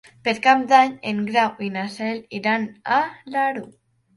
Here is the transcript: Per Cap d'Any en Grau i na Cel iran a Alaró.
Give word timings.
Per 0.27 0.31
Cap 0.45 0.63
d'Any 0.71 0.95
en 1.11 1.19
Grau 1.27 1.61
i 1.67 1.69
na 1.75 1.85
Cel 1.99 2.25
iran 2.41 2.67
a 2.97 2.99
Alaró. 3.05 3.67